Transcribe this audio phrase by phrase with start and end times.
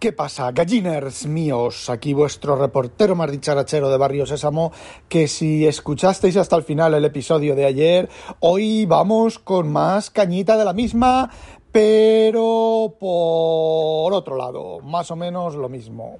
[0.00, 1.90] ¿Qué pasa, galliners míos?
[1.90, 4.72] Aquí vuestro reportero más dicharachero de Barrio Sésamo,
[5.10, 10.56] que si escuchasteis hasta el final el episodio de ayer, hoy vamos con más cañita
[10.56, 11.30] de la misma,
[11.70, 16.16] pero por otro lado, más o menos lo mismo.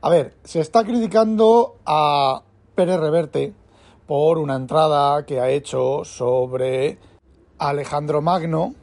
[0.00, 2.42] A ver, se está criticando a
[2.74, 3.52] Pérez Reverte
[4.08, 6.98] por una entrada que ha hecho sobre
[7.58, 8.74] Alejandro Magno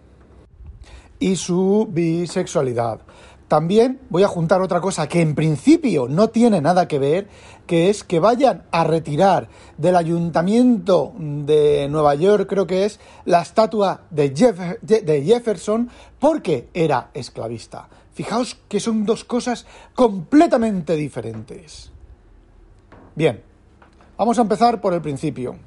[1.19, 3.01] y su bisexualidad.
[3.51, 7.27] También voy a juntar otra cosa que en principio no tiene nada que ver,
[7.67, 13.41] que es que vayan a retirar del ayuntamiento de Nueva York, creo que es, la
[13.41, 14.29] estatua de,
[14.79, 17.89] de Jefferson porque era esclavista.
[18.13, 21.91] Fijaos que son dos cosas completamente diferentes.
[23.15, 23.43] Bien,
[24.17, 25.57] vamos a empezar por el principio.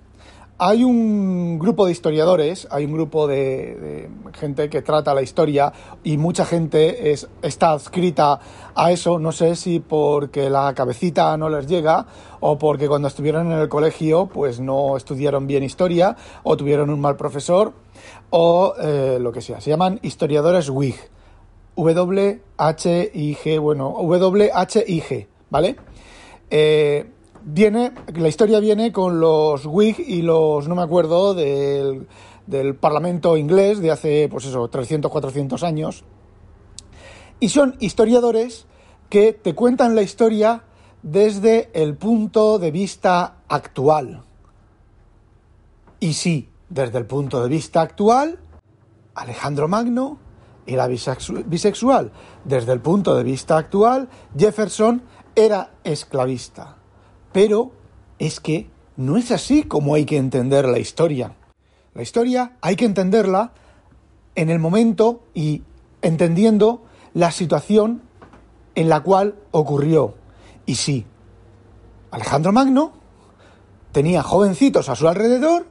[0.57, 5.73] Hay un grupo de historiadores, hay un grupo de, gente que trata la historia
[6.05, 8.39] y mucha gente es, está adscrita
[8.73, 12.07] a eso, no sé si porque la cabecita no les llega
[12.39, 17.01] o porque cuando estuvieron en el colegio pues no estudiaron bien historia o tuvieron un
[17.01, 17.73] mal profesor
[18.31, 19.61] o eh, lo que sea.
[19.61, 20.95] Se llaman historiadores WIG.
[21.77, 25.77] W-H-I-G, bueno, W-H-I-G, ¿vale?
[26.49, 27.05] Eh,
[27.45, 32.07] viene, la historia viene con los Whig y los, no me acuerdo, del,
[32.47, 36.05] del Parlamento inglés de hace, pues eso, 300, 400 años.
[37.41, 38.67] Y son historiadores
[39.09, 40.65] que te cuentan la historia
[41.03, 44.23] desde el punto de vista actual.
[46.01, 48.39] Y sí, desde el punto de vista actual,
[49.15, 50.19] Alejandro Magno
[50.67, 52.13] era bisexual.
[52.45, 55.03] Desde el punto de vista actual, Jefferson
[55.35, 56.79] era esclavista.
[57.35, 57.73] Pero
[58.21, 61.35] es que no es así como hay que entender la historia.
[61.93, 63.53] La historia hay que entenderla
[64.37, 65.63] en el momento y
[66.01, 68.03] entendiendo la situación
[68.77, 70.15] en la cual ocurrió.
[70.65, 71.07] Y sí,
[72.13, 72.93] Alejandro Magno
[73.91, 75.67] tenía jovencitos a su alrededor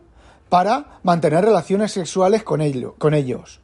[0.50, 3.62] para mantener relaciones sexuales con, ellos.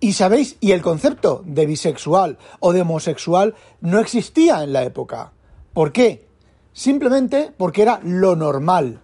[0.00, 5.32] Y sabéis, y el concepto de bisexual o de homosexual no existía en la época.
[5.74, 6.25] ¿Por qué?
[6.76, 9.00] Simplemente porque era lo normal.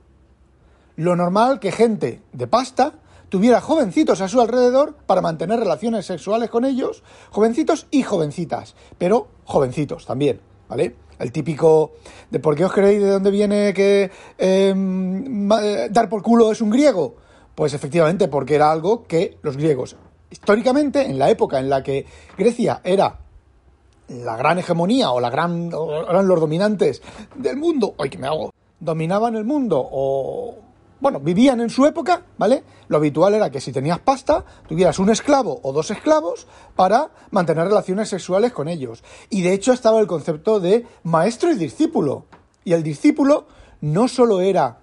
[0.94, 2.92] Lo normal que gente de pasta
[3.30, 9.28] tuviera jovencitos a su alrededor para mantener relaciones sexuales con ellos, jovencitos y jovencitas, pero
[9.44, 10.96] jovencitos también, ¿vale?
[11.18, 11.92] El típico
[12.30, 16.60] de por qué os creéis de dónde viene que em, eh, dar por culo es
[16.60, 17.16] un griego.
[17.54, 19.96] Pues efectivamente porque era algo que los griegos,
[20.30, 22.04] históricamente, en la época en la que
[22.36, 23.21] Grecia era
[24.12, 25.70] la gran hegemonía o la gran
[26.08, 27.02] eran los dominantes
[27.34, 30.56] del mundo, ay que me hago, dominaban el mundo o
[31.00, 32.62] bueno, vivían en su época, ¿vale?
[32.86, 36.46] Lo habitual era que si tenías pasta, tuvieras un esclavo o dos esclavos
[36.76, 39.02] para mantener relaciones sexuales con ellos.
[39.28, 42.26] Y de hecho estaba el concepto de maestro y discípulo.
[42.64, 43.46] Y el discípulo
[43.80, 44.78] no solo era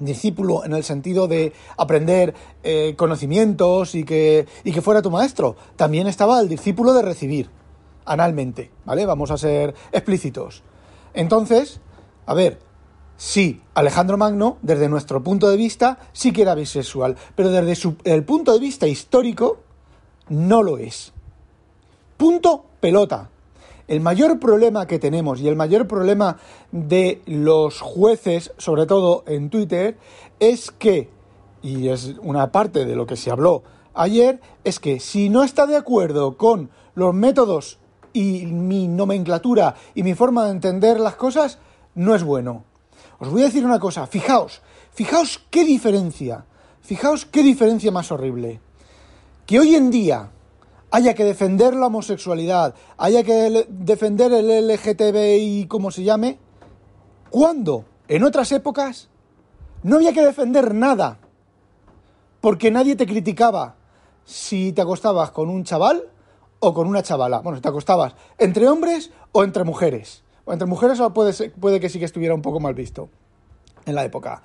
[0.00, 2.34] discípulo en el sentido de aprender
[2.64, 7.50] eh, conocimientos y que, y que fuera tu maestro, también estaba el discípulo de recibir
[8.06, 9.04] analmente, ¿vale?
[9.04, 10.62] Vamos a ser explícitos.
[11.12, 11.80] Entonces,
[12.24, 12.58] a ver,
[13.16, 18.24] sí, Alejandro Magno, desde nuestro punto de vista, sí que era bisexual, pero desde el
[18.24, 19.58] punto de vista histórico,
[20.28, 21.12] no lo es.
[22.16, 23.30] Punto pelota.
[23.88, 26.38] El mayor problema que tenemos y el mayor problema
[26.72, 29.96] de los jueces, sobre todo en Twitter,
[30.40, 31.08] es que,
[31.62, 33.62] y es una parte de lo que se habló
[33.94, 37.78] ayer, es que si no está de acuerdo con los métodos
[38.16, 41.58] y mi nomenclatura y mi forma de entender las cosas
[41.94, 42.64] no es bueno.
[43.18, 44.62] Os voy a decir una cosa, fijaos,
[44.94, 46.46] fijaos qué diferencia,
[46.80, 48.60] fijaos qué diferencia más horrible.
[49.44, 50.30] Que hoy en día
[50.90, 56.38] haya que defender la homosexualidad, haya que defender el LGTBI como se llame,
[57.28, 59.10] cuando en otras épocas
[59.82, 61.18] no había que defender nada,
[62.40, 63.76] porque nadie te criticaba
[64.24, 66.15] si te acostabas con un chaval
[66.60, 67.40] o con una chavala.
[67.40, 70.22] Bueno, te acostabas entre hombres o entre mujeres.
[70.44, 73.08] O entre mujeres puede, puede que sí que estuviera un poco mal visto
[73.84, 74.42] en la época.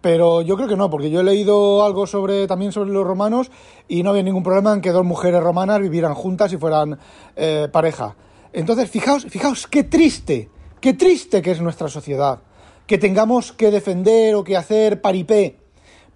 [0.00, 3.50] Pero yo creo que no, porque yo he leído algo sobre también sobre los romanos
[3.86, 6.98] y no había ningún problema en que dos mujeres romanas vivieran juntas y fueran
[7.36, 8.16] eh, pareja.
[8.52, 10.48] Entonces, fijaos, fijaos qué triste,
[10.80, 12.40] qué triste que es nuestra sociedad,
[12.86, 15.59] que tengamos que defender o que hacer paripé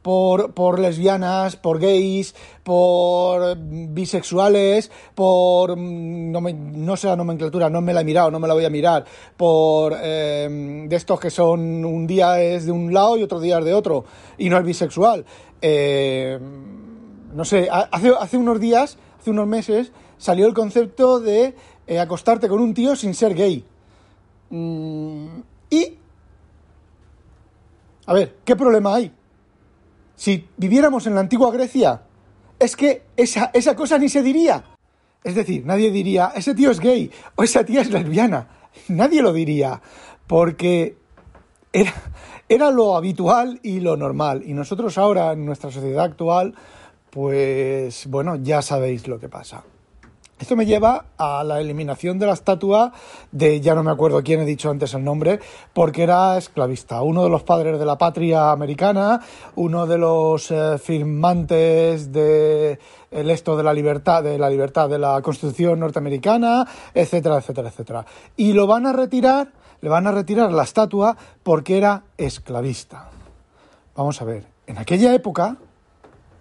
[0.05, 7.71] por, por lesbianas, por gays, por bisexuales, por, mm, no, me, no sé la nomenclatura,
[7.71, 11.19] no me la he mirado, no me la voy a mirar, por eh, de estos
[11.19, 14.05] que son un día es de un lado y otro día es de otro,
[14.37, 15.25] y no es bisexual.
[15.63, 16.39] Eh,
[17.33, 21.55] no sé, hace, hace unos días, hace unos meses, salió el concepto de
[21.87, 23.65] eh, acostarte con un tío sin ser gay.
[24.51, 25.29] Mm,
[25.71, 25.99] y...
[28.05, 29.11] A ver, ¿qué problema hay?
[30.17, 32.03] Si viviéramos en la antigua Grecia,
[32.59, 34.65] es que esa, esa cosa ni se diría.
[35.23, 38.49] Es decir, nadie diría, ese tío es gay o esa tía es lesbiana.
[38.89, 39.81] Nadie lo diría,
[40.27, 40.97] porque
[41.73, 41.93] era,
[42.49, 44.43] era lo habitual y lo normal.
[44.45, 46.55] Y nosotros ahora, en nuestra sociedad actual,
[47.11, 49.65] pues bueno, ya sabéis lo que pasa.
[50.45, 52.93] Esto me lleva a la eliminación de la estatua
[53.33, 55.41] de, ya no me acuerdo quién he dicho antes el nombre,
[55.73, 57.01] porque era esclavista.
[57.01, 59.23] Uno de los padres de la patria americana,
[59.57, 62.79] uno de los eh, firmantes de
[63.11, 68.05] el esto de la libertad, de la libertad de la Constitución norteamericana, etcétera, etcétera, etcétera.
[68.37, 69.49] Y lo van a retirar,
[69.81, 73.09] le van a retirar la estatua porque era esclavista.
[73.97, 75.57] Vamos a ver, en aquella época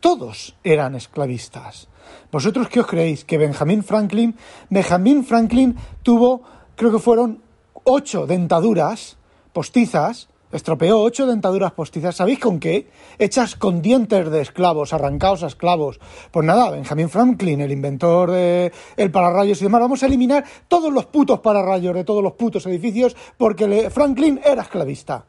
[0.04, 1.88] todos eran esclavistas.
[2.30, 3.24] ¿Vosotros qué os creéis?
[3.24, 4.36] Que Benjamin Franklin,
[4.70, 6.42] Benjamin Franklin tuvo,
[6.76, 7.42] creo que fueron
[7.86, 9.16] ocho dentaduras
[9.54, 12.90] postizas, estropeó ocho dentaduras postizas, ¿sabéis con qué?
[13.18, 16.02] Hechas con dientes de esclavos, arrancados a esclavos.
[16.32, 20.92] Pues nada, Benjamin Franklin, el inventor del el pararrayos y demás, vamos a eliminar todos
[20.92, 25.28] los putos pararrayos de todos los putos edificios porque Franklin era esclavista.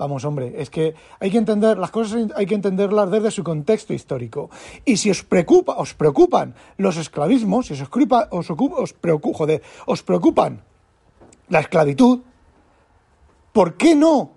[0.00, 3.92] Vamos, hombre, es que hay que entender las cosas, hay que entenderlas desde su contexto
[3.92, 4.48] histórico.
[4.86, 8.94] Y si os preocupa, os preocupan los esclavismos, si os, ocupa, os, os,
[9.34, 10.62] joder, os preocupan
[11.50, 12.20] la esclavitud,
[13.52, 14.30] ¿por qué no?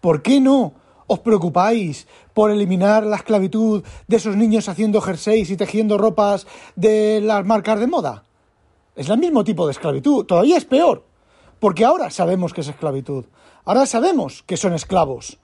[0.00, 0.72] ¿Por qué no
[1.06, 7.20] os preocupáis por eliminar la esclavitud de esos niños haciendo jerseys y tejiendo ropas de
[7.20, 8.24] las marcas de moda?
[8.96, 11.04] Es el mismo tipo de esclavitud, todavía es peor,
[11.60, 13.26] porque ahora sabemos que es esclavitud.
[13.64, 15.38] Ahora sabemos que son esclavos,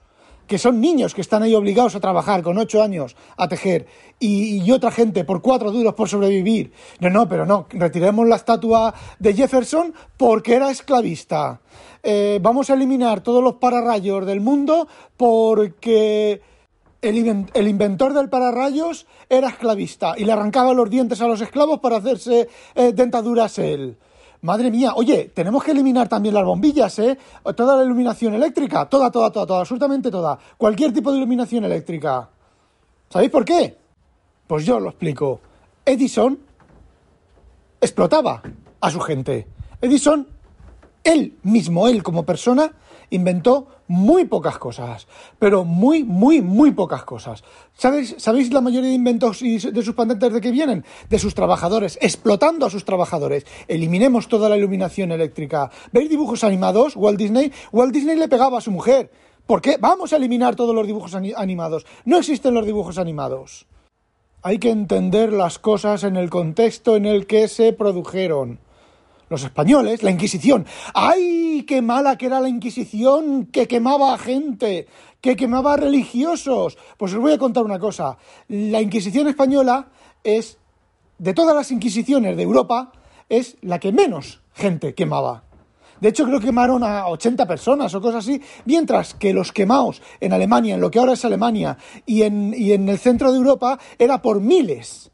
[0.47, 3.87] que son niños que están ahí obligados a trabajar con ocho años a tejer
[4.19, 6.71] y, otra gente por cuatro duros por sobrevivir.
[6.99, 11.61] No, no, pero no, retiremos la estatua de Jefferson porque era esclavista.
[12.03, 14.87] Eh, vamos a eliminar todos los pararrayos del mundo
[15.17, 16.41] porque
[17.01, 21.97] el, inventor del pararrayos era esclavista y le arrancaba los dientes a los esclavos para
[21.97, 23.97] hacerse eh, dentaduras él.
[24.41, 27.17] Madre mía, oye, tenemos que eliminar también las bombillas, ¿eh?
[27.55, 30.37] Toda la iluminación eléctrica, toda, toda, toda, toda, absolutamente toda.
[30.57, 32.27] Cualquier tipo de iluminación eléctrica.
[33.09, 33.77] ¿Sabéis por qué?
[34.47, 35.41] Pues yo lo explico.
[35.85, 36.39] Edison
[37.79, 38.41] explotaba
[38.79, 39.47] a su gente.
[39.79, 40.27] Edison,
[41.03, 42.71] él mismo, él como persona,
[43.11, 47.43] inventó muy pocas cosas, pero muy, muy, muy pocas cosas.
[47.73, 50.83] ¿Sabéis, ¿Sabéis la mayoría de inventos de sus patentes de qué vienen?
[51.09, 53.45] De sus trabajadores, explotando a sus trabajadores.
[53.67, 55.69] Eliminemos toda la iluminación eléctrica.
[55.91, 56.95] ¿Veis dibujos animados?
[56.95, 59.11] Walt Disney, Walt Disney le pegaba a su mujer.
[59.45, 59.77] ¿Por qué?
[59.79, 61.85] Vamos a eliminar todos los dibujos animados.
[62.05, 63.67] No existen los dibujos animados.
[64.41, 68.59] Hay que entender las cosas en el contexto en el que se produjeron
[69.31, 70.65] los españoles, la Inquisición.
[70.93, 73.45] ¡Ay, qué mala que era la Inquisición!
[73.45, 74.87] Que quemaba a gente,
[75.21, 76.77] que quemaba a religiosos.
[76.97, 78.17] Pues os voy a contar una cosa.
[78.49, 79.87] La Inquisición española
[80.21, 80.57] es,
[81.17, 82.91] de todas las Inquisiciones de Europa,
[83.29, 85.45] es la que menos gente quemaba.
[86.01, 90.01] De hecho, creo que quemaron a 80 personas o cosas así, mientras que los quemados
[90.19, 93.37] en Alemania, en lo que ahora es Alemania, y en, y en el centro de
[93.37, 95.11] Europa, era por miles.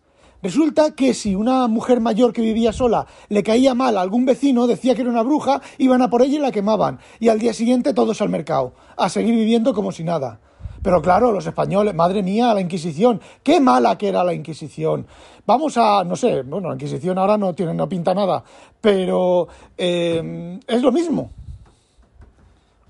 [0.48, 4.66] Resulta que si una mujer mayor que vivía sola le caía mal a algún vecino,
[4.66, 7.00] decía que era una bruja, iban a por ella y la quemaban.
[7.20, 10.40] Y al día siguiente todos al mercado, a seguir viviendo como si nada.
[10.82, 15.06] Pero claro, los españoles, madre mía, la Inquisición, qué mala que era la Inquisición.
[15.46, 18.42] Vamos a, no sé, bueno, la Inquisición ahora no tiene, no pinta nada,
[18.80, 21.30] pero eh, es lo mismo.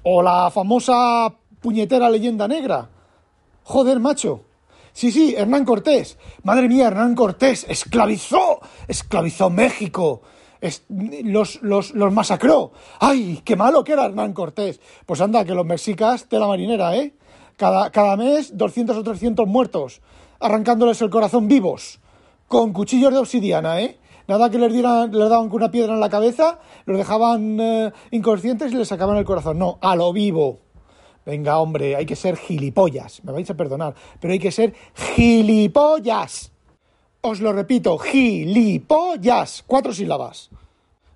[0.04, 2.88] O la famosa puñetera leyenda negra.
[3.64, 4.42] Joder, macho.
[4.98, 6.18] Sí, sí, Hernán Cortés.
[6.42, 10.24] Madre mía, Hernán Cortés esclavizó, esclavizó México.
[10.90, 12.72] los, los, los, masacró.
[13.00, 14.82] ¡Ay, qué malo que era Hernán Cortés!
[15.06, 17.14] Pues anda, que los mexicas de la marinera, ¿eh?
[17.58, 20.02] Cada, cada mes 200 o 300 muertos,
[20.40, 22.00] arrancándoles el corazón vivos,
[22.48, 24.00] con cuchillos de obsidiana, ¿eh?
[24.28, 27.92] Nada que les, dieran, les daban con una piedra en la cabeza, los dejaban eh,
[28.10, 29.60] inconscientes y les sacaban el corazón.
[29.60, 30.62] No, a lo vivo.
[31.28, 33.22] Venga, hombre, hay que ser gilipollas.
[33.26, 36.54] Me vais a perdonar, pero hay que ser gilipollas.
[37.20, 39.62] Os lo repito, gilipollas.
[39.68, 40.50] Cuatro sílabas.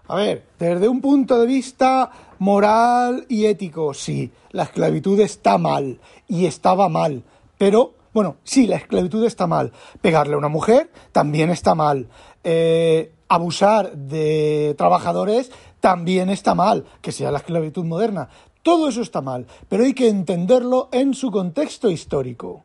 [0.10, 6.02] A ver, desde un punto de vista moral y ético, sí, la esclavitud está mal
[6.28, 7.24] y estaba mal,
[7.58, 9.72] pero bueno, sí, la esclavitud está mal.
[10.02, 12.10] Pegarle a una mujer también está mal.
[12.44, 18.28] Eh, abusar de trabajadores también está mal, que sea la esclavitud moderna.
[18.64, 22.64] Todo eso está mal, pero hay que entenderlo en su contexto histórico.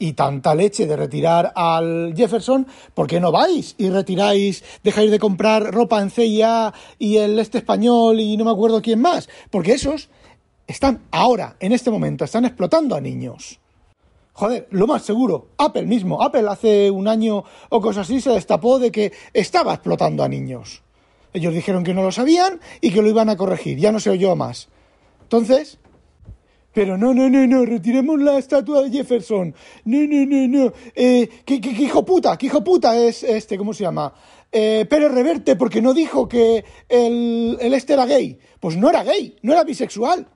[0.00, 5.18] Y tanta leche de retirar al Jefferson, ¿por qué no vais y retiráis, dejáis de
[5.18, 9.28] comprar ropa en CIA y el este español y no me acuerdo quién más?
[9.50, 10.08] Porque esos
[10.66, 13.60] están ahora, en este momento, están explotando a niños.
[14.32, 18.78] Joder, lo más seguro, Apple mismo, Apple hace un año o cosas así se destapó
[18.78, 20.82] de que estaba explotando a niños.
[21.32, 24.10] Ellos dijeron que no lo sabían y que lo iban a corregir, ya no se
[24.10, 24.68] oyó más.
[25.28, 25.78] Entonces,
[26.72, 29.54] pero no, no, no, no, retiremos la estatua de Jefferson.
[29.84, 30.72] No, no, no, no.
[30.94, 32.38] Eh, ¿qué, hijo puta?
[32.38, 33.58] ¿Qué hijo puta es este?
[33.58, 34.14] ¿Cómo se llama?
[34.50, 38.38] Eh, Pérez Reverte, porque no dijo que el, el este era gay.
[38.58, 40.26] Pues no era gay, no era bisexual.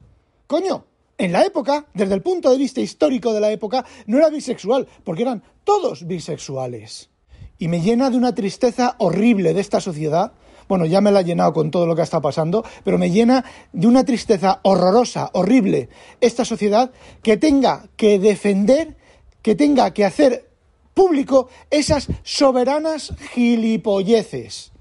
[0.47, 0.85] Coño,
[1.17, 4.87] en la época, desde el punto de vista histórico de la época, no era bisexual,
[5.05, 7.09] porque eran todos bisexuales.
[7.57, 10.33] Y me llena de una tristeza horrible de esta sociedad.
[10.69, 13.45] Bueno, ya me la he llenado con todo lo que está pasando, pero me llena
[13.73, 15.89] de una tristeza horrorosa, horrible,
[16.21, 16.91] esta sociedad
[17.23, 18.97] que tenga que defender,
[19.43, 20.49] que tenga que hacer
[20.95, 24.72] público esas soberanas gilipolleces.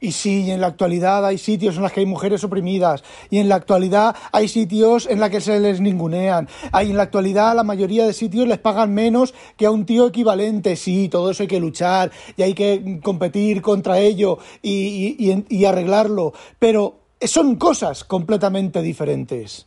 [0.00, 3.48] Y sí, en la actualidad hay sitios en los que hay mujeres oprimidas, y en
[3.48, 7.64] la actualidad hay sitios en los que se les ningunean, hay en la actualidad la
[7.64, 11.48] mayoría de sitios les pagan menos que a un tío equivalente, sí, todo eso hay
[11.48, 19.66] que luchar y hay que competir contra ello y, arreglarlo, pero son cosas completamente diferentes.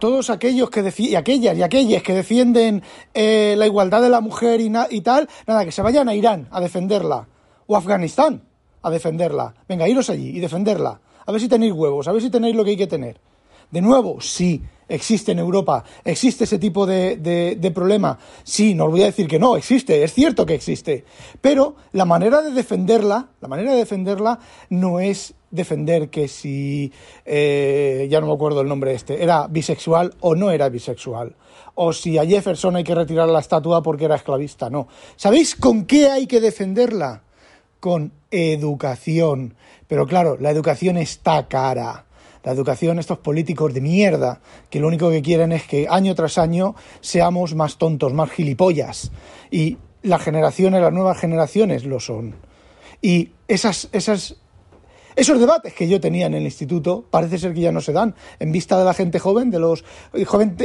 [0.00, 2.82] Todos aquellos que y aquellas y aquellas que defienden
[3.14, 6.48] eh, la igualdad de la mujer y, y, tal, nada, que se vayan a Irán
[6.50, 7.28] a defenderla
[7.68, 8.42] o a Afganistán
[8.84, 9.54] a defenderla.
[9.68, 11.00] Venga, iros allí y defenderla.
[11.26, 13.18] A ver si tenéis huevos, a ver si tenéis lo que hay que tener.
[13.70, 18.18] De nuevo, sí, existe en Europa, existe ese tipo de, de, problema.
[18.44, 21.04] Sí, no os voy a decir que no, existe, es cierto que existe.
[21.40, 24.38] Pero la manera de defenderla, la manera de defenderla
[24.68, 26.92] no es defender que si,
[27.24, 31.34] eh, ya no me acuerdo el nombre este, era bisexual o no era bisexual.
[31.74, 34.86] O si a Jefferson hay que retirar la estatua porque era esclavista, no.
[35.16, 37.23] ¿Sabéis con qué hay que defenderla?
[37.84, 39.56] Con educación.
[39.88, 42.06] Pero claro, la educación está cara.
[42.42, 46.38] La educación, estos políticos de mierda, que lo único que quieren es que año tras
[46.38, 49.12] año seamos más tontos, más gilipollas.
[49.50, 52.36] Y las generaciones, las nuevas generaciones lo son.
[53.02, 54.36] Y esas, esas,
[55.14, 58.14] esos debates que yo tenía en el instituto parece ser que ya no se dan
[58.38, 59.84] en vista de la gente joven, de los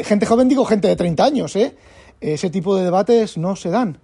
[0.06, 1.76] gente joven digo gente de 30 años, ¿eh?
[2.22, 4.00] Ese tipo de debates no se dan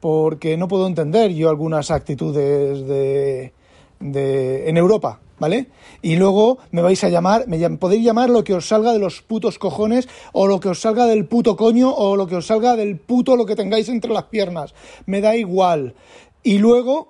[0.00, 3.52] porque no puedo entender yo algunas actitudes de,
[4.00, 5.66] de, en Europa, ¿vale?
[6.02, 9.22] Y luego me vais a llamar, me podéis llamar lo que os salga de los
[9.22, 12.76] putos cojones, o lo que os salga del puto coño, o lo que os salga
[12.76, 14.74] del puto lo que tengáis entre las piernas.
[15.06, 15.94] Me da igual.
[16.42, 17.08] Y luego,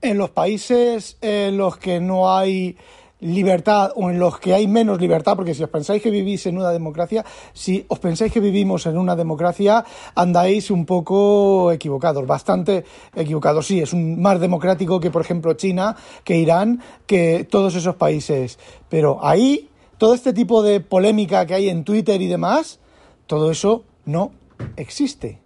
[0.00, 2.76] en los países en los que no hay
[3.20, 6.56] libertad o en los que hay menos libertad, porque si os pensáis que vivís en
[6.56, 9.84] una democracia, si os pensáis que vivimos en una democracia,
[10.14, 12.84] andáis un poco equivocados, bastante
[13.14, 13.66] equivocados.
[13.66, 18.58] Sí, es un más democrático que, por ejemplo, China, que Irán, que todos esos países.
[18.88, 22.80] Pero ahí, todo este tipo de polémica que hay en Twitter y demás,
[23.26, 24.32] todo eso no
[24.76, 25.40] existe.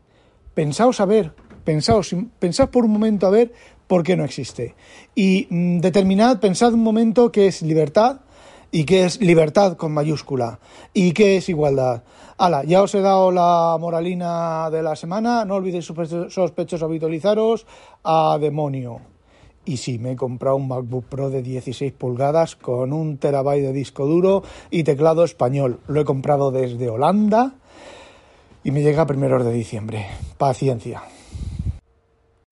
[0.55, 3.53] Pensaos a ver, pensaos, pensad por un momento a ver
[3.87, 4.75] por qué no existe.
[5.15, 8.21] Y mm, determinad, pensad un momento qué es libertad
[8.71, 10.59] y qué es libertad con mayúscula
[10.93, 12.03] y qué es igualdad.
[12.37, 17.67] Hala, ya os he dado la moralina de la semana, no olvidéis sospechosos habitualizaros
[18.03, 19.01] a demonio.
[19.65, 23.73] Y sí, me he comprado un MacBook Pro de 16 pulgadas con un terabyte de
[23.73, 25.81] disco duro y teclado español.
[25.87, 27.55] Lo he comprado desde Holanda
[28.63, 30.07] y me llega a primeros de diciembre.
[30.37, 31.03] Paciencia.